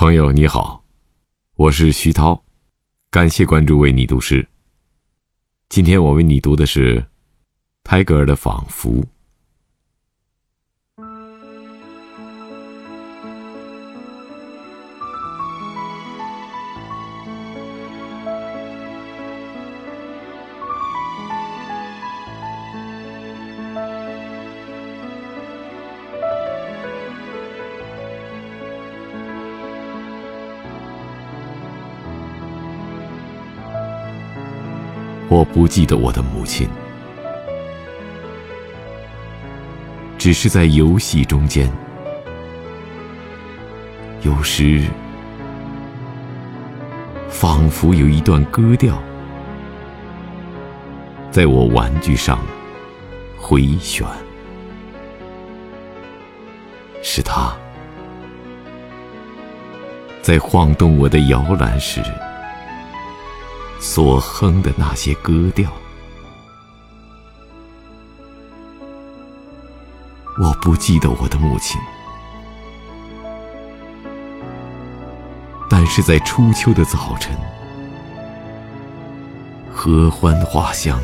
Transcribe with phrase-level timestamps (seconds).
[0.00, 0.84] 朋友你好，
[1.56, 2.44] 我是徐涛，
[3.10, 4.46] 感谢关注为你读诗。
[5.68, 7.04] 今天我为你读的是
[7.82, 8.90] 泰戈尔的《仿佛》。
[35.30, 36.66] 我不记得我的母亲，
[40.16, 41.70] 只是在游戏中间，
[44.22, 44.84] 有时
[47.28, 48.98] 仿佛有一段歌调
[51.30, 52.38] 在我玩具上
[53.36, 54.06] 回旋，
[57.02, 57.54] 是他
[60.22, 62.02] 在晃动我的摇篮时。
[63.80, 65.72] 所哼的那些歌调，
[70.40, 71.80] 我不记得我的母亲，
[75.70, 77.36] 但是在初秋的早晨，
[79.72, 81.00] 合欢花香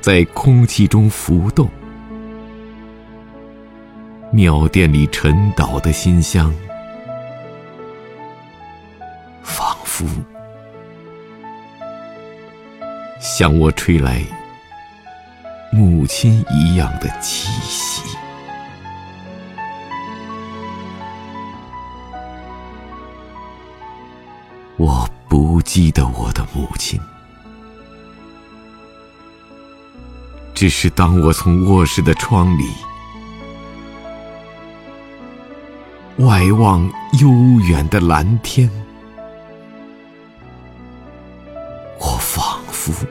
[0.00, 1.68] 在空气中浮动，
[4.32, 6.54] 庙殿里沉岛的馨香，
[9.42, 10.06] 仿佛。
[13.20, 14.22] 向我吹来
[15.72, 18.02] 母亲一样的气息。
[24.76, 27.00] 我不记得我的母亲，
[30.54, 32.64] 只是当我从卧室的窗里
[36.18, 36.88] 外望
[37.20, 37.28] 悠
[37.60, 38.70] 远的蓝天。
[42.48, 43.06] 仿佛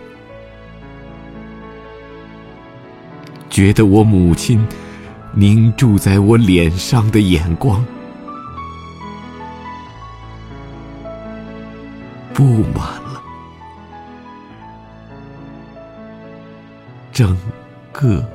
[3.51, 4.67] 觉得我母亲
[5.31, 7.85] 凝注在我脸上的眼光，
[12.33, 12.43] 布
[12.73, 13.21] 满了
[17.11, 17.37] 整
[17.91, 18.27] 个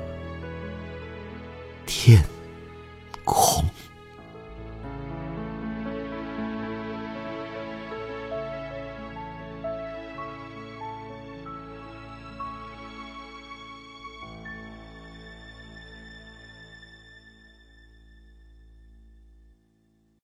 [1.84, 2.24] 天。